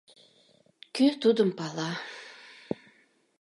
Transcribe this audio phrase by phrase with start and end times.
[0.95, 1.91] кӧ тудым пала...